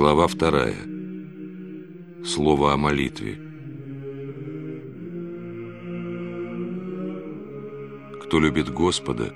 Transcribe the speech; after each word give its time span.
Глава 0.00 0.28
вторая. 0.28 0.76
Слово 2.24 2.72
о 2.72 2.78
молитве. 2.78 3.38
Кто 8.22 8.40
любит 8.40 8.70
Господа, 8.70 9.34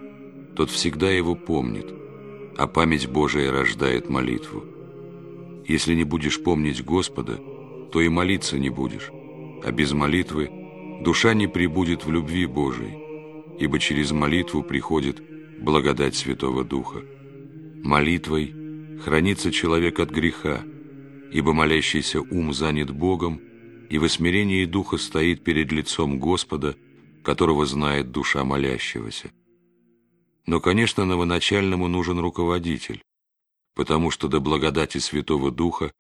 тот 0.57 0.71
всегда 0.71 1.11
его 1.11 1.35
помнит, 1.35 1.95
а 2.57 2.67
память 2.67 3.11
Божия 3.11 3.53
рождает 3.53 4.09
молитву. 4.09 4.65
Если 5.69 5.93
не 5.95 6.05
будешь 6.05 6.43
помнить 6.43 6.83
Господа, 6.83 7.39
то 7.93 8.01
и 8.01 8.09
молиться 8.09 8.59
не 8.59 8.71
будешь, 8.71 9.11
а 9.63 9.71
без 9.71 9.93
молитвы 9.93 10.49
душа 11.05 11.35
не 11.35 11.47
прибудет 11.47 12.07
в 12.07 12.11
любви 12.11 12.47
Божией, 12.47 12.97
ибо 13.61 13.79
через 13.79 14.13
молитву 14.13 14.63
приходит 14.63 15.23
благодать 15.61 16.15
Святого 16.15 16.65
Духа. 16.65 17.03
Молитвой 17.83 18.64
хранится 19.03 19.51
человек 19.51 20.01
от 20.01 20.11
греха, 20.11 20.63
ибо 21.33 21.53
молящийся 21.53 22.21
ум 22.21 22.53
занят 22.53 22.91
Богом, 22.91 23.41
и 23.91 23.99
в 23.99 24.09
смирении 24.09 24.65
Духа 24.65 24.99
стоит 24.99 25.45
перед 25.45 25.73
лицом 25.73 26.19
Господа, 26.19 26.77
которого 27.23 27.67
знает 27.67 28.11
душа 28.11 28.45
молящегося. 28.45 29.33
Но, 30.47 30.61
конечно, 30.61 31.05
новоначальному 31.05 31.89
нужен 31.89 32.19
руководитель, 32.19 33.03
потому 33.75 34.11
что 34.11 34.29
до 34.29 34.41
благодати 34.41 34.99
Святого 34.99 35.51
Духа 35.51 35.93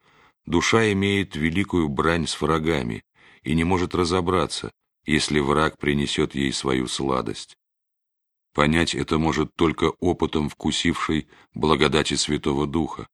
душа 0.46 0.92
имеет 0.92 1.36
великую 1.36 1.88
брань 1.88 2.26
с 2.26 2.40
врагами 2.40 3.02
и 3.42 3.54
не 3.54 3.64
может 3.64 3.94
разобраться, 3.94 4.70
если 5.06 5.40
враг 5.40 5.78
принесет 5.78 6.34
ей 6.34 6.52
свою 6.52 6.86
сладость. 6.88 7.56
Понять 8.54 8.94
это 8.94 9.18
может 9.18 9.52
только 9.56 9.90
опытом 9.98 10.48
вкусивший 10.48 11.26
благодати 11.54 12.14
Святого 12.14 12.68
Духа. 12.68 13.08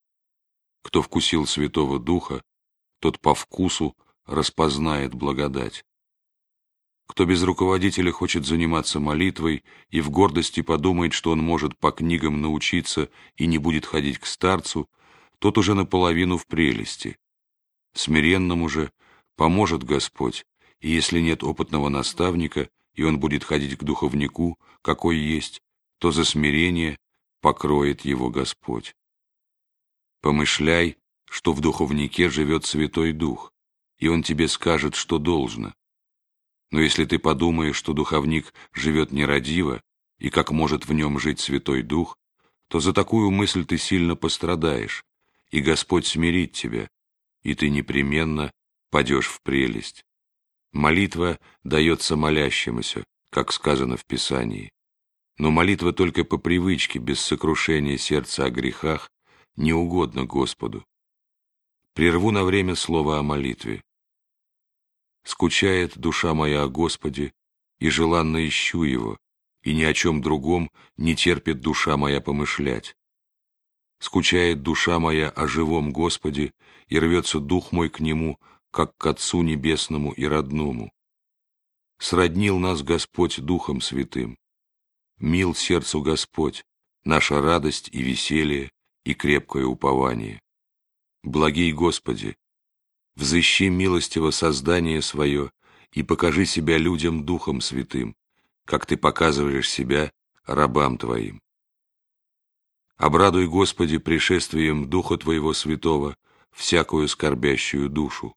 Кто 0.82 1.00
вкусил 1.00 1.46
Святого 1.46 1.98
Духа, 1.98 2.42
тот 3.00 3.18
по 3.20 3.34
вкусу 3.34 3.96
распознает 4.26 5.14
благодать. 5.14 5.86
Кто 7.06 7.24
без 7.24 7.42
руководителя 7.42 8.12
хочет 8.12 8.44
заниматься 8.44 9.00
молитвой 9.00 9.64
и 9.88 10.02
в 10.02 10.10
гордости 10.10 10.60
подумает, 10.60 11.14
что 11.14 11.30
он 11.30 11.38
может 11.40 11.76
по 11.78 11.90
книгам 11.90 12.42
научиться 12.42 13.08
и 13.36 13.46
не 13.46 13.56
будет 13.56 13.86
ходить 13.86 14.18
к 14.18 14.26
старцу, 14.26 14.90
тот 15.38 15.56
уже 15.56 15.74
наполовину 15.74 16.36
в 16.36 16.46
прелести. 16.46 17.16
Смиренному 17.94 18.68
же 18.68 18.92
поможет 19.36 19.84
Господь, 19.84 20.44
и 20.80 20.90
если 20.90 21.18
нет 21.18 21.42
опытного 21.42 21.88
наставника, 21.88 22.68
и 22.94 23.02
он 23.02 23.18
будет 23.18 23.44
ходить 23.44 23.76
к 23.76 23.84
духовнику, 23.84 24.58
какой 24.82 25.18
есть, 25.18 25.60
то 25.98 26.10
за 26.10 26.24
смирение 26.24 26.98
покроет 27.40 28.02
его 28.02 28.30
Господь. 28.30 28.94
Помышляй, 30.20 30.96
что 31.24 31.52
в 31.52 31.60
духовнике 31.60 32.28
живет 32.28 32.64
Святой 32.66 33.12
Дух, 33.12 33.52
и 33.98 34.08
он 34.08 34.22
тебе 34.22 34.48
скажет, 34.48 34.94
что 34.94 35.18
должно. 35.18 35.74
Но 36.70 36.80
если 36.80 37.04
ты 37.04 37.18
подумаешь, 37.18 37.76
что 37.76 37.92
духовник 37.92 38.52
живет 38.72 39.12
нерадиво, 39.12 39.82
и 40.18 40.30
как 40.30 40.50
может 40.50 40.86
в 40.86 40.92
нем 40.92 41.18
жить 41.18 41.40
Святой 41.40 41.82
Дух, 41.82 42.16
то 42.68 42.80
за 42.80 42.92
такую 42.92 43.30
мысль 43.30 43.64
ты 43.64 43.78
сильно 43.78 44.14
пострадаешь, 44.14 45.04
и 45.50 45.60
Господь 45.60 46.06
смирит 46.06 46.52
тебя, 46.52 46.88
и 47.42 47.54
ты 47.54 47.68
непременно 47.70 48.52
падешь 48.90 49.28
в 49.28 49.40
прелесть. 49.42 50.04
Молитва 50.72 51.38
дается 51.64 52.16
молящемуся, 52.16 53.04
как 53.30 53.52
сказано 53.52 53.96
в 53.96 54.04
Писании. 54.04 54.70
Но 55.36 55.50
молитва 55.50 55.92
только 55.92 56.24
по 56.24 56.38
привычке, 56.38 56.98
без 56.98 57.20
сокрушения 57.20 57.98
сердца 57.98 58.44
о 58.44 58.50
грехах, 58.50 59.10
не 59.56 59.72
угодно 59.72 60.24
Господу. 60.24 60.84
Прерву 61.94 62.30
на 62.30 62.44
время 62.44 62.76
слово 62.76 63.18
о 63.18 63.22
молитве. 63.22 63.82
Скучает 65.24 65.98
душа 65.98 66.34
моя 66.34 66.62
о 66.62 66.68
Господе, 66.68 67.32
и 67.78 67.88
желанно 67.88 68.46
ищу 68.46 68.84
Его, 68.84 69.18
и 69.62 69.74
ни 69.74 69.82
о 69.82 69.92
чем 69.92 70.22
другом 70.22 70.70
не 70.96 71.16
терпит 71.16 71.60
душа 71.60 71.96
моя 71.96 72.20
помышлять. 72.20 72.96
Скучает 73.98 74.62
душа 74.62 74.98
моя 74.98 75.28
о 75.30 75.46
живом 75.46 75.92
Господе, 75.92 76.52
и 76.88 76.98
рвется 76.98 77.38
дух 77.40 77.72
мой 77.72 77.90
к 77.90 78.00
Нему, 78.00 78.38
как 78.70 78.96
к 78.96 79.06
Отцу 79.06 79.42
Небесному 79.42 80.12
и 80.12 80.24
родному. 80.24 80.92
Сроднил 81.98 82.58
нас 82.58 82.82
Господь 82.82 83.40
Духом 83.40 83.80
Святым. 83.80 84.38
Мил 85.18 85.54
сердцу 85.54 86.00
Господь, 86.00 86.64
наша 87.04 87.42
радость 87.42 87.90
и 87.92 88.02
веселье, 88.02 88.70
и 89.04 89.14
крепкое 89.14 89.66
упование. 89.66 90.40
Благий 91.22 91.72
Господи, 91.72 92.36
взыщи 93.16 93.68
милостиво 93.68 94.30
создание 94.30 95.02
свое 95.02 95.50
и 95.92 96.02
покажи 96.02 96.46
себя 96.46 96.78
людям 96.78 97.26
Духом 97.26 97.60
Святым, 97.60 98.14
как 98.64 98.86
Ты 98.86 98.96
показываешь 98.96 99.68
себя 99.68 100.12
рабам 100.44 100.96
Твоим. 100.96 101.40
Обрадуй, 102.96 103.46
Господи, 103.46 103.98
пришествием 103.98 104.88
Духа 104.88 105.16
Твоего 105.16 105.52
Святого 105.52 106.16
всякую 106.52 107.08
скорбящую 107.08 107.88
душу. 107.88 108.34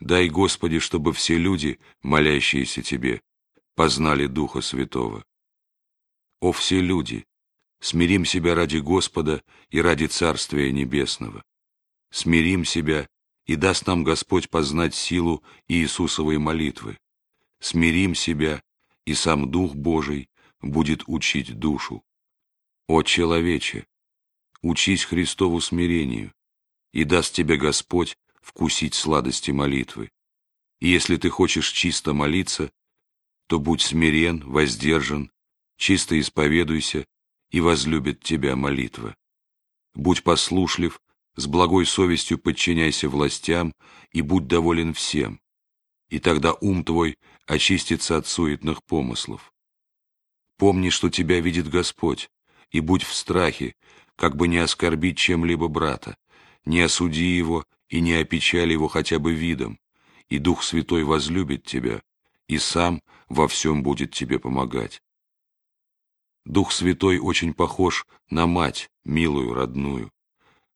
Дай, 0.00 0.28
Господи, 0.28 0.78
чтобы 0.78 1.12
все 1.12 1.38
люди, 1.38 1.78
молящиеся 2.02 2.82
Тебе, 2.82 3.22
познали 3.74 4.26
Духа 4.26 4.60
Святого. 4.60 5.24
О 6.40 6.52
все 6.52 6.80
люди, 6.80 7.24
смирим 7.80 8.24
себя 8.24 8.54
ради 8.54 8.78
Господа 8.78 9.42
и 9.70 9.80
ради 9.80 10.06
Царствия 10.06 10.72
Небесного. 10.72 11.42
Смирим 12.10 12.64
себя 12.64 13.08
и 13.46 13.56
даст 13.56 13.86
нам 13.86 14.04
Господь 14.04 14.50
познать 14.50 14.94
силу 14.94 15.42
Иисусовой 15.68 16.38
молитвы. 16.38 16.98
Смирим 17.60 18.14
себя, 18.14 18.62
и 19.04 19.14
сам 19.14 19.50
Дух 19.50 19.74
Божий 19.74 20.28
будет 20.60 21.04
учить 21.06 21.58
душу. 21.58 22.02
О 22.86 23.02
человече, 23.02 23.86
учись 24.62 25.04
Христову 25.04 25.60
смирению, 25.60 26.32
и 26.92 27.04
даст 27.04 27.34
тебе 27.34 27.56
Господь 27.56 28.16
вкусить 28.44 28.94
сладости 28.94 29.50
молитвы. 29.50 30.10
И 30.80 30.88
если 30.88 31.16
ты 31.16 31.30
хочешь 31.30 31.70
чисто 31.70 32.12
молиться, 32.12 32.70
то 33.46 33.58
будь 33.58 33.80
смирен, 33.80 34.40
воздержан, 34.40 35.32
чисто 35.76 36.18
исповедуйся, 36.20 37.06
и 37.50 37.60
возлюбит 37.60 38.22
тебя 38.22 38.56
молитва. 38.56 39.16
Будь 39.94 40.22
послушлив, 40.22 41.00
с 41.36 41.46
благой 41.46 41.86
совестью 41.86 42.38
подчиняйся 42.38 43.08
властям 43.08 43.72
и 44.10 44.22
будь 44.22 44.46
доволен 44.46 44.92
всем, 44.92 45.40
и 46.08 46.18
тогда 46.18 46.52
ум 46.54 46.84
твой 46.84 47.16
очистится 47.46 48.16
от 48.16 48.26
суетных 48.26 48.84
помыслов. 48.84 49.52
Помни, 50.58 50.90
что 50.90 51.10
тебя 51.10 51.40
видит 51.40 51.68
Господь, 51.68 52.28
и 52.70 52.80
будь 52.80 53.02
в 53.02 53.14
страхе, 53.14 53.74
как 54.16 54.36
бы 54.36 54.48
не 54.48 54.58
оскорбить 54.58 55.18
чем-либо 55.18 55.68
брата, 55.68 56.16
не 56.64 56.80
осуди 56.80 57.36
его 57.36 57.64
и 57.94 58.00
не 58.00 58.14
опечали 58.14 58.72
его 58.72 58.88
хотя 58.88 59.20
бы 59.20 59.34
видом, 59.34 59.78
и 60.28 60.38
Дух 60.38 60.64
Святой 60.64 61.04
возлюбит 61.04 61.62
тебя, 61.64 62.02
и 62.48 62.58
сам 62.58 63.00
во 63.28 63.46
всем 63.46 63.84
будет 63.84 64.10
тебе 64.10 64.40
помогать. 64.40 65.00
Дух 66.44 66.72
Святой 66.72 67.20
очень 67.20 67.54
похож 67.54 68.04
на 68.30 68.48
мать, 68.48 68.90
милую, 69.04 69.54
родную. 69.54 70.10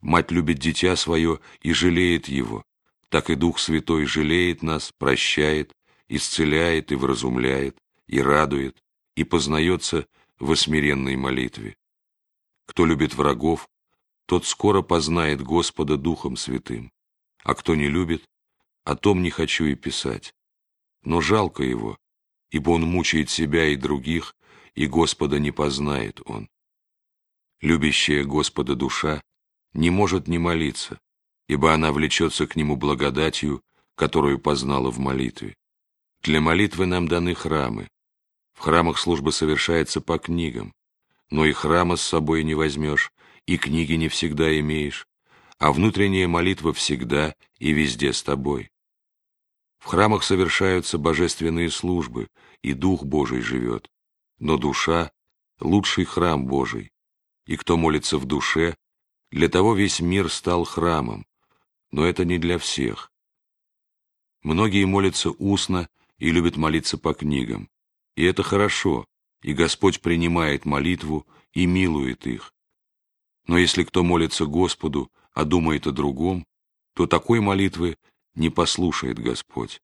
Мать 0.01 0.31
любит 0.31 0.61
дитя 0.61 0.95
свое 0.95 1.41
и 1.61 1.73
жалеет 1.73 2.29
его, 2.29 2.63
так 3.09 3.31
и 3.31 3.35
Дух 3.35 3.59
Святой 3.59 4.05
жалеет 4.05 4.63
нас, 4.63 4.93
прощает, 4.97 5.73
исцеляет 6.07 6.93
и 6.93 6.95
вразумляет, 6.95 7.77
и 8.07 8.21
радует, 8.21 8.81
и 9.17 9.25
познается 9.25 10.07
в 10.39 10.53
осмиренной 10.53 11.17
молитве. 11.17 11.75
Кто 12.67 12.87
любит 12.87 13.15
врагов, 13.15 13.69
тот 14.27 14.47
скоро 14.47 14.83
познает 14.83 15.43
Господа 15.43 15.97
Духом 15.97 16.37
Святым 16.37 16.93
а 17.49 17.55
кто 17.55 17.75
не 17.75 17.89
любит, 17.89 18.29
о 18.85 18.95
том 18.95 19.23
не 19.23 19.31
хочу 19.31 19.65
и 19.65 19.75
писать. 19.75 20.35
Но 21.03 21.23
жалко 21.23 21.63
его, 21.63 21.97
ибо 22.51 22.73
он 22.73 22.83
мучает 22.83 23.31
себя 23.31 23.69
и 23.69 23.77
других, 23.77 24.37
и 24.75 24.87
Господа 24.87 25.39
не 25.39 25.51
познает 25.51 26.21
он. 26.27 26.51
Любящая 27.63 28.25
Господа 28.25 28.75
душа 28.75 29.23
не 29.73 29.89
может 29.89 30.29
не 30.29 30.37
молиться, 30.37 31.01
ибо 31.49 31.73
она 31.73 31.91
влечется 31.91 32.47
к 32.47 32.55
Нему 32.55 32.77
благодатью, 32.77 33.63
которую 33.95 34.39
познала 34.39 34.91
в 34.91 34.99
молитве. 34.99 35.55
Для 36.21 36.43
молитвы 36.43 36.85
нам 36.85 37.09
даны 37.09 37.35
храмы. 37.35 37.89
В 38.53 38.61
храмах 38.61 38.99
служба 38.99 39.31
совершается 39.31 40.03
по 40.03 40.19
книгам, 40.19 40.75
но 41.31 41.47
и 41.47 41.53
храма 41.53 41.97
с 41.97 42.03
собой 42.03 42.45
не 42.45 42.55
возьмешь, 42.55 43.11
и 43.47 43.57
книги 43.57 43.95
не 43.95 44.09
всегда 44.09 44.61
имеешь, 44.61 45.08
а 45.59 45.73
внутренняя 45.73 46.29
молитва 46.29 46.73
всегда 46.73 47.35
и 47.59 47.73
везде 47.73 48.13
с 48.13 48.23
тобой. 48.23 48.71
В 49.79 49.87
храмах 49.87 50.23
совершаются 50.23 50.99
божественные 50.99 51.71
службы, 51.71 52.29
и 52.63 52.73
Дух 52.73 53.05
Божий 53.05 53.41
живет, 53.41 53.91
но 54.39 54.57
душа— 54.57 55.13
лучший 55.61 56.05
храм 56.05 56.47
Божий, 56.47 56.93
и 57.47 57.57
кто 57.57 57.77
молится 57.77 58.19
в 58.19 58.25
душе, 58.25 58.77
для 59.31 59.49
того 59.49 59.75
весь 59.75 60.01
мир 60.01 60.31
стал 60.31 60.65
храмом, 60.65 61.27
но 61.91 62.05
это 62.05 62.25
не 62.25 62.39
для 62.39 62.59
всех. 62.59 63.13
Многие 64.43 64.85
молятся 64.85 65.31
устно 65.31 65.89
и 66.19 66.31
любят 66.31 66.57
молиться 66.57 66.99
по 66.99 67.15
книгам. 67.15 67.69
И 68.15 68.25
это 68.25 68.43
хорошо, 68.43 69.05
и 69.43 69.53
Господь 69.53 70.01
принимает 70.01 70.65
молитву 70.65 71.27
и 71.53 71.67
милует 71.67 72.27
их. 72.27 72.53
Но 73.49 73.57
если 73.59 73.83
кто 73.83 74.05
молится 74.05 74.45
Господу, 74.45 75.11
а 75.33 75.45
думает 75.45 75.87
о 75.87 75.93
другом, 75.93 76.47
то 76.95 77.07
такой 77.07 77.41
молитвы 77.41 77.97
не 78.35 78.51
послушает 78.51 79.19
Господь. 79.19 79.81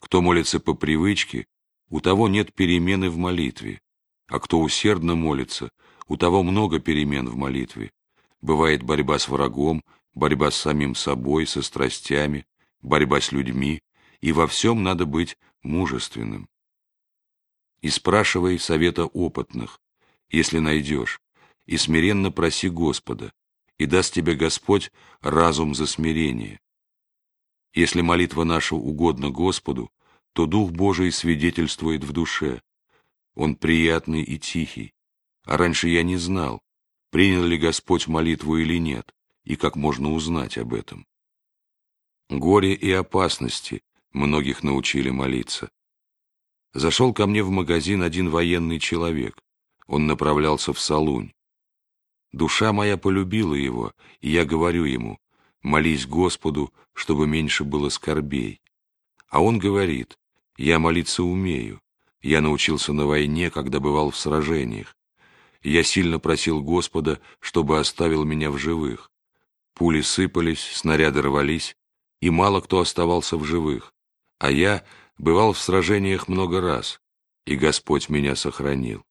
Кто 0.00 0.20
молится 0.20 0.58
по 0.60 0.74
привычке, 0.74 1.46
у 1.88 2.00
того 2.00 2.28
нет 2.28 2.52
перемены 2.52 3.08
в 3.08 3.16
молитве, 3.16 3.80
а 4.26 4.40
кто 4.40 4.60
усердно 4.60 5.14
молится, 5.14 5.70
у 6.08 6.16
того 6.16 6.42
много 6.42 6.80
перемен 6.80 7.28
в 7.28 7.36
молитве. 7.36 7.92
Бывает 8.40 8.82
борьба 8.82 9.18
с 9.18 9.28
врагом, 9.28 9.84
борьба 10.14 10.50
с 10.50 10.56
самим 10.56 10.96
собой, 10.96 11.46
со 11.46 11.62
страстями, 11.62 12.46
борьба 12.82 13.20
с 13.20 13.30
людьми, 13.30 13.80
и 14.20 14.32
во 14.32 14.48
всем 14.48 14.82
надо 14.82 15.06
быть 15.06 15.38
мужественным. 15.62 16.48
И 17.80 17.90
спрашивай 17.90 18.58
совета 18.58 19.04
опытных, 19.04 19.80
если 20.28 20.58
найдешь, 20.58 21.20
и 21.66 21.76
смиренно 21.76 22.30
проси 22.30 22.68
Господа, 22.68 23.32
и 23.78 23.86
даст 23.86 24.14
тебе 24.14 24.34
Господь 24.34 24.90
разум 25.20 25.74
за 25.74 25.86
смирение. 25.86 26.60
Если 27.74 28.00
молитва 28.00 28.44
наша 28.44 28.74
угодна 28.74 29.30
Господу, 29.30 29.90
то 30.32 30.46
Дух 30.46 30.70
Божий 30.70 31.12
свидетельствует 31.12 32.04
в 32.04 32.12
душе. 32.12 32.62
Он 33.34 33.54
приятный 33.54 34.22
и 34.22 34.38
тихий. 34.38 34.94
А 35.44 35.56
раньше 35.56 35.88
я 35.88 36.02
не 36.02 36.16
знал, 36.16 36.62
принял 37.10 37.44
ли 37.44 37.56
Господь 37.56 38.08
молитву 38.08 38.56
или 38.56 38.78
нет, 38.78 39.14
и 39.44 39.56
как 39.56 39.76
можно 39.76 40.12
узнать 40.12 40.58
об 40.58 40.74
этом. 40.74 41.06
Горе 42.28 42.74
и 42.74 42.90
опасности 42.90 43.82
многих 44.12 44.62
научили 44.62 45.10
молиться. 45.10 45.70
Зашел 46.72 47.14
ко 47.14 47.26
мне 47.26 47.42
в 47.42 47.50
магазин 47.50 48.02
один 48.02 48.28
военный 48.30 48.80
человек. 48.80 49.38
Он 49.86 50.06
направлялся 50.06 50.72
в 50.72 50.80
Салунь. 50.80 51.32
Душа 52.32 52.72
моя 52.72 52.96
полюбила 52.96 53.54
его, 53.54 53.92
и 54.20 54.30
я 54.30 54.44
говорю 54.44 54.84
ему, 54.84 55.18
молись 55.62 56.06
Господу, 56.06 56.72
чтобы 56.92 57.26
меньше 57.26 57.64
было 57.64 57.88
скорбей. 57.88 58.60
А 59.28 59.42
он 59.42 59.58
говорит, 59.58 60.18
я 60.56 60.78
молиться 60.78 61.22
умею, 61.22 61.80
я 62.22 62.40
научился 62.40 62.92
на 62.92 63.06
войне, 63.06 63.50
когда 63.50 63.80
бывал 63.80 64.10
в 64.10 64.16
сражениях. 64.16 64.96
Я 65.62 65.82
сильно 65.82 66.18
просил 66.18 66.62
Господа, 66.62 67.20
чтобы 67.40 67.78
оставил 67.78 68.24
меня 68.24 68.50
в 68.50 68.58
живых. 68.58 69.10
Пули 69.74 70.00
сыпались, 70.00 70.60
снаряды 70.60 71.22
рвались, 71.22 71.76
и 72.20 72.30
мало 72.30 72.60
кто 72.60 72.80
оставался 72.80 73.36
в 73.36 73.44
живых. 73.44 73.92
А 74.38 74.50
я 74.50 74.84
бывал 75.18 75.52
в 75.52 75.58
сражениях 75.58 76.28
много 76.28 76.60
раз, 76.60 77.00
и 77.46 77.56
Господь 77.56 78.08
меня 78.08 78.36
сохранил. 78.36 79.04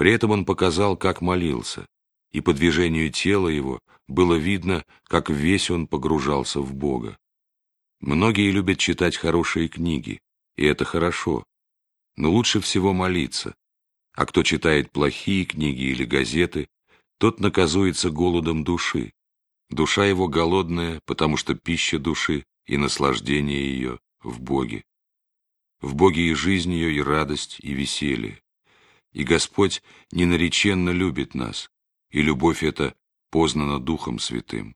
При 0.00 0.12
этом 0.12 0.30
он 0.30 0.46
показал, 0.46 0.96
как 0.96 1.20
молился, 1.20 1.84
и 2.32 2.40
по 2.40 2.54
движению 2.54 3.12
тела 3.12 3.48
его 3.48 3.80
было 4.08 4.34
видно, 4.34 4.82
как 5.04 5.28
весь 5.28 5.70
он 5.70 5.86
погружался 5.86 6.60
в 6.60 6.74
Бога. 6.74 7.18
Многие 8.00 8.50
любят 8.50 8.78
читать 8.78 9.18
хорошие 9.18 9.68
книги, 9.68 10.18
и 10.56 10.64
это 10.64 10.86
хорошо, 10.86 11.44
но 12.16 12.30
лучше 12.30 12.62
всего 12.62 12.94
молиться, 12.94 13.54
а 14.14 14.24
кто 14.24 14.42
читает 14.42 14.90
плохие 14.90 15.44
книги 15.44 15.82
или 15.82 16.06
газеты, 16.06 16.68
тот 17.18 17.38
наказуется 17.38 18.08
голодом 18.08 18.64
души. 18.64 19.12
Душа 19.68 20.06
его 20.06 20.28
голодная, 20.28 21.02
потому 21.04 21.36
что 21.36 21.54
пища 21.54 21.98
души 21.98 22.46
и 22.64 22.78
наслаждение 22.78 23.70
ее 23.70 23.98
в 24.22 24.40
Боге. 24.40 24.82
В 25.82 25.94
Боге 25.94 26.22
и 26.22 26.32
жизнь 26.32 26.72
ее, 26.72 26.90
и 26.90 27.02
радость, 27.02 27.58
и 27.60 27.74
веселье. 27.74 28.40
И 29.12 29.24
Господь 29.24 29.82
ненареченно 30.12 30.90
любит 30.90 31.34
нас, 31.34 31.70
и 32.10 32.22
любовь 32.22 32.62
эта 32.62 32.94
познана 33.30 33.80
Духом 33.80 34.18
Святым. 34.18 34.74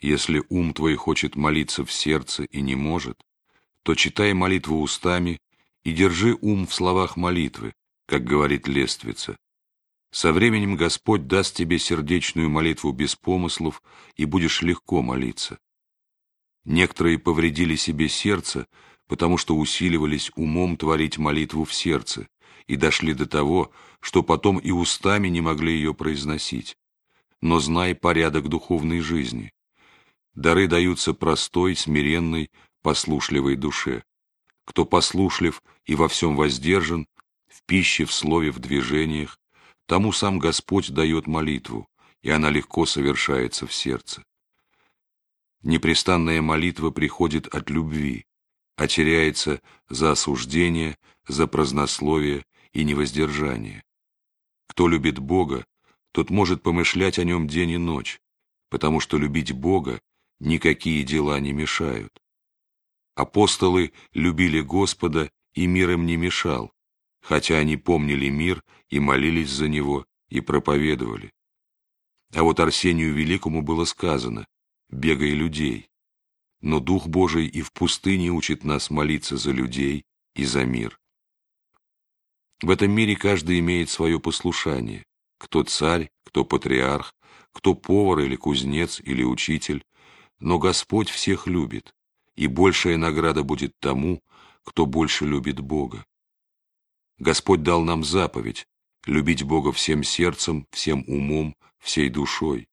Если 0.00 0.42
ум 0.48 0.72
твой 0.72 0.94
хочет 0.96 1.36
молиться 1.36 1.84
в 1.84 1.92
сердце 1.92 2.44
и 2.44 2.60
не 2.60 2.76
может, 2.76 3.20
то 3.82 3.94
читай 3.94 4.32
молитву 4.32 4.80
устами 4.80 5.38
и 5.82 5.92
держи 5.92 6.36
ум 6.40 6.66
в 6.66 6.74
словах 6.74 7.16
молитвы, 7.16 7.74
как 8.06 8.24
говорит 8.24 8.68
лествица. 8.68 9.36
Со 10.10 10.32
временем 10.32 10.76
Господь 10.76 11.26
даст 11.26 11.54
тебе 11.56 11.78
сердечную 11.78 12.48
молитву 12.48 12.92
без 12.92 13.14
помыслов, 13.16 13.82
и 14.16 14.24
будешь 14.24 14.62
легко 14.62 15.02
молиться. 15.02 15.58
Некоторые 16.64 17.18
повредили 17.18 17.76
себе 17.76 18.08
сердце, 18.08 18.66
потому 19.06 19.36
что 19.36 19.56
усиливались 19.56 20.30
умом 20.34 20.76
творить 20.76 21.18
молитву 21.18 21.64
в 21.64 21.74
сердце, 21.74 22.28
и 22.68 22.76
дошли 22.76 23.14
до 23.14 23.26
того, 23.26 23.72
что 24.00 24.22
потом 24.22 24.58
и 24.58 24.70
устами 24.70 25.28
не 25.28 25.40
могли 25.40 25.72
ее 25.72 25.94
произносить. 25.94 26.76
Но 27.40 27.58
знай 27.58 27.94
порядок 27.94 28.48
духовной 28.48 29.00
жизни. 29.00 29.52
Дары 30.34 30.68
даются 30.68 31.14
простой, 31.14 31.74
смиренной, 31.74 32.50
послушливой 32.82 33.56
душе. 33.56 34.04
Кто 34.64 34.84
послушлив 34.84 35.62
и 35.86 35.94
во 35.94 36.08
всем 36.08 36.36
воздержан, 36.36 37.08
в 37.48 37.62
пище, 37.64 38.04
в 38.04 38.12
слове, 38.12 38.52
в 38.52 38.58
движениях, 38.58 39.40
тому 39.86 40.12
сам 40.12 40.38
Господь 40.38 40.90
дает 40.90 41.26
молитву, 41.26 41.88
и 42.22 42.30
она 42.30 42.50
легко 42.50 42.84
совершается 42.84 43.66
в 43.66 43.72
сердце. 43.72 44.22
Непрестанная 45.62 46.42
молитва 46.42 46.90
приходит 46.90 47.46
от 47.46 47.70
любви, 47.70 48.26
а 48.76 48.86
теряется 48.86 49.60
за 49.88 50.12
осуждение, 50.12 50.98
за 51.26 51.46
празднословие 51.46 52.44
и 52.72 52.84
невоздержание. 52.84 53.82
Кто 54.68 54.88
любит 54.88 55.18
Бога, 55.18 55.66
тот 56.12 56.30
может 56.30 56.62
помышлять 56.62 57.18
о 57.18 57.24
нем 57.24 57.46
день 57.46 57.70
и 57.70 57.78
ночь, 57.78 58.20
потому 58.70 59.00
что 59.00 59.18
любить 59.18 59.52
Бога 59.52 60.00
никакие 60.40 61.04
дела 61.04 61.40
не 61.40 61.52
мешают. 61.52 62.12
Апостолы 63.14 63.92
любили 64.12 64.60
Господа, 64.60 65.30
и 65.54 65.66
мир 65.66 65.90
им 65.90 66.06
не 66.06 66.16
мешал, 66.16 66.72
хотя 67.20 67.58
они 67.58 67.76
помнили 67.76 68.28
мир 68.28 68.62
и 68.90 69.00
молились 69.00 69.50
за 69.50 69.68
него, 69.68 70.06
и 70.28 70.40
проповедовали. 70.40 71.32
А 72.34 72.42
вот 72.42 72.60
Арсению 72.60 73.14
Великому 73.14 73.62
было 73.62 73.84
сказано 73.84 74.46
бегай 74.90 75.30
людей. 75.30 75.88
Но 76.60 76.80
Дух 76.80 77.06
Божий 77.06 77.46
и 77.46 77.62
в 77.62 77.72
пустыне 77.72 78.30
учит 78.30 78.64
нас 78.64 78.90
молиться 78.90 79.36
за 79.36 79.52
людей 79.52 80.04
и 80.34 80.44
за 80.44 80.64
мир. 80.64 80.98
В 82.60 82.70
этом 82.70 82.90
мире 82.90 83.14
каждый 83.14 83.60
имеет 83.60 83.88
свое 83.88 84.18
послушание. 84.18 85.04
Кто 85.38 85.62
царь, 85.62 86.10
кто 86.24 86.44
патриарх, 86.44 87.14
кто 87.52 87.74
повар 87.74 88.20
или 88.20 88.36
кузнец 88.36 89.00
или 89.00 89.22
учитель. 89.22 89.84
Но 90.40 90.58
Господь 90.58 91.08
всех 91.08 91.46
любит, 91.46 91.94
и 92.36 92.46
большая 92.46 92.96
награда 92.96 93.42
будет 93.42 93.72
тому, 93.80 94.20
кто 94.64 94.86
больше 94.86 95.24
любит 95.24 95.60
Бога. 95.60 96.04
Господь 97.18 97.62
дал 97.62 97.82
нам 97.82 98.04
заповедь 98.04 98.66
любить 99.06 99.42
Бога 99.42 99.72
всем 99.72 100.04
сердцем, 100.04 100.66
всем 100.70 101.04
умом, 101.08 101.56
всей 101.78 102.08
душой. 102.08 102.68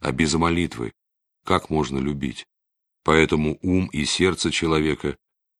А 0.00 0.12
без 0.12 0.34
молитвы 0.34 0.92
как 1.44 1.70
можно 1.70 1.98
любить. 1.98 2.46
Поэтому 3.04 3.58
ум 3.62 3.86
и 3.86 4.04
сердце 4.04 4.50
человека 4.50 5.16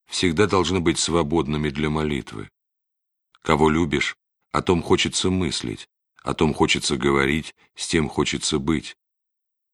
всегда 0.07 0.47
должны 0.47 0.81
быть 0.81 0.99
свободными 0.99 1.71
для 1.71 1.89
молитвы. 1.89 2.51
Кого 3.43 3.71
любишь, 3.71 4.17
о 4.53 4.63
том 4.63 4.83
хочется 4.83 5.31
мыслить, 5.31 5.89
о 6.23 6.35
том 6.35 6.55
хочется 6.55 6.97
говорить, 6.97 7.55
с 7.75 7.87
тем 7.89 8.09
хочется 8.09 8.59
быть. 8.59 8.97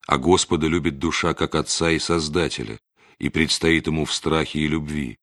А 0.06 0.18
Господа 0.18 0.66
любит 0.66 0.99
душа 0.99 1.35
как 1.35 1.54
Отца 1.54 1.90
и 1.90 1.99
Создателя, 1.99 2.78
и 3.18 3.28
предстоит 3.28 3.87
ему 3.87 4.04
в 4.04 4.12
страхе 4.12 4.61
и 4.61 4.68
любви. 4.68 5.18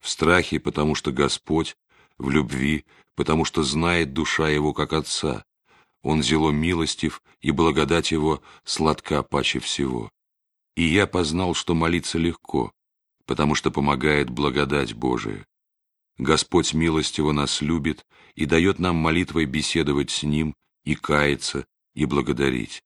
В 0.00 0.08
страхе, 0.08 0.60
потому 0.60 0.94
что 0.94 1.12
Господь, 1.12 1.76
в 2.18 2.30
любви, 2.30 2.84
потому 3.14 3.44
что 3.44 3.62
знает 3.62 4.12
душа 4.12 4.48
его 4.48 4.72
как 4.72 4.92
Отца. 4.92 5.44
Он 6.02 6.22
зело 6.22 6.50
милостив, 6.50 7.22
и 7.40 7.50
благодать 7.50 8.10
его 8.10 8.42
сладка 8.64 9.22
паче 9.22 9.58
всего. 9.58 10.10
И 10.76 10.84
я 10.84 11.06
познал, 11.06 11.54
что 11.54 11.74
молиться 11.74 12.18
легко, 12.18 12.72
потому 13.26 13.54
что 13.54 13.70
помогает 13.70 14.30
благодать 14.30 14.94
Божия. 14.94 15.46
Господь 16.18 16.74
милостиво 16.74 17.32
нас 17.32 17.60
любит 17.60 18.06
и 18.34 18.46
дает 18.46 18.78
нам 18.78 18.96
молитвой 18.96 19.46
беседовать 19.46 20.10
с 20.10 20.22
Ним 20.22 20.54
и 20.84 20.94
каяться, 20.94 21.66
и 21.94 22.04
благодарить. 22.04 22.82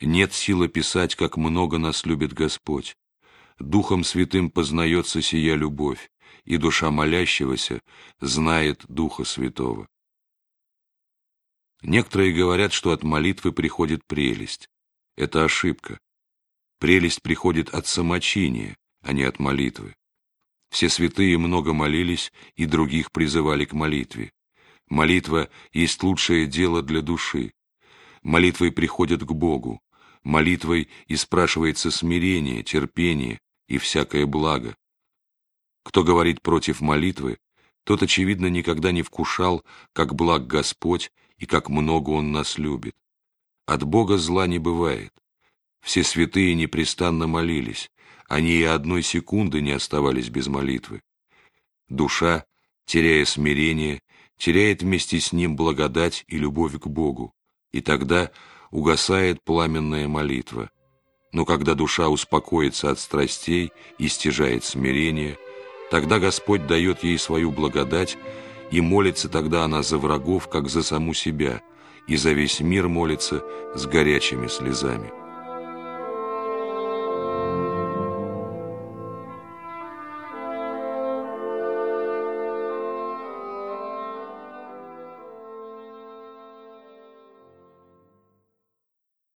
Нет 0.00 0.32
силы 0.32 0.68
писать, 0.68 1.14
как 1.14 1.36
много 1.36 1.78
нас 1.78 2.06
любит 2.06 2.32
Господь. 2.32 2.96
Духом 3.58 4.04
Святым 4.04 4.50
познается 4.50 5.20
сия 5.20 5.54
любовь, 5.54 6.10
и 6.44 6.56
душа 6.56 6.90
молящегося 6.90 7.82
знает 8.20 8.84
Духа 8.88 9.24
Святого. 9.24 9.86
Некоторые 11.82 12.32
говорят, 12.32 12.72
что 12.72 12.92
от 12.92 13.02
молитвы 13.02 13.52
приходит 13.52 14.04
прелесть. 14.06 14.68
Это 15.16 15.44
ошибка. 15.44 15.98
Прелесть 16.78 17.20
приходит 17.20 17.68
от 17.70 17.86
самочиния, 17.86 18.76
а 19.02 19.12
не 19.12 19.24
от 19.24 19.38
молитвы. 19.38 19.94
Все 20.70 20.88
святые 20.88 21.36
много 21.36 21.72
молились 21.72 22.32
и 22.54 22.64
других 22.64 23.12
призывали 23.12 23.64
к 23.64 23.72
молитве. 23.72 24.32
Молитва 24.88 25.48
есть 25.72 26.02
лучшее 26.02 26.46
дело 26.46 26.82
для 26.82 27.02
души. 27.02 27.52
Молитвой 28.22 28.72
приходят 28.72 29.22
к 29.22 29.32
Богу. 29.32 29.80
Молитвой 30.22 30.88
и 31.06 31.16
спрашивается 31.16 31.90
смирение, 31.90 32.62
терпение 32.62 33.40
и 33.68 33.78
всякое 33.78 34.26
благо. 34.26 34.76
Кто 35.82 36.04
говорит 36.04 36.42
против 36.42 36.80
молитвы, 36.80 37.38
тот, 37.84 38.02
очевидно, 38.02 38.46
никогда 38.46 38.92
не 38.92 39.02
вкушал, 39.02 39.64
как 39.92 40.14
благ 40.14 40.46
Господь 40.46 41.10
и 41.38 41.46
как 41.46 41.68
много 41.68 42.10
Он 42.10 42.32
нас 42.32 42.58
любит. 42.58 42.94
От 43.66 43.84
Бога 43.84 44.18
зла 44.18 44.46
не 44.46 44.58
бывает. 44.58 45.12
Все 45.80 46.04
святые 46.04 46.54
непрестанно 46.54 47.26
молились, 47.26 47.90
они 48.28 48.52
и 48.52 48.62
одной 48.62 49.02
секунды 49.02 49.60
не 49.60 49.72
оставались 49.72 50.28
без 50.28 50.46
молитвы. 50.46 51.02
Душа, 51.88 52.44
теряя 52.86 53.24
смирение, 53.24 54.00
теряет 54.36 54.82
вместе 54.82 55.20
с 55.20 55.32
ним 55.32 55.56
благодать 55.56 56.24
и 56.28 56.38
любовь 56.38 56.78
к 56.78 56.86
Богу, 56.86 57.32
и 57.72 57.80
тогда 57.80 58.30
угасает 58.70 59.42
пламенная 59.44 60.06
молитва. 60.08 60.70
Но 61.32 61.44
когда 61.44 61.74
душа 61.74 62.08
успокоится 62.08 62.90
от 62.90 62.98
страстей 62.98 63.72
и 63.98 64.08
стяжает 64.08 64.64
смирение, 64.64 65.38
тогда 65.90 66.18
Господь 66.18 66.66
дает 66.66 67.02
ей 67.04 67.18
свою 67.18 67.50
благодать, 67.50 68.16
и 68.70 68.80
молится 68.80 69.28
тогда 69.28 69.64
она 69.64 69.82
за 69.82 69.98
врагов, 69.98 70.48
как 70.48 70.68
за 70.68 70.82
саму 70.82 71.14
себя, 71.14 71.60
и 72.06 72.16
за 72.16 72.32
весь 72.32 72.60
мир 72.60 72.88
молится 72.88 73.44
с 73.74 73.86
горячими 73.86 74.46
слезами. 74.46 75.12